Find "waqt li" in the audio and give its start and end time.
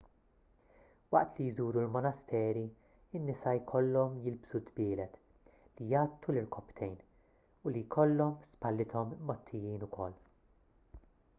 1.15-1.43